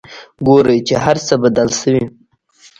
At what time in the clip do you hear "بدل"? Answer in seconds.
1.43-1.69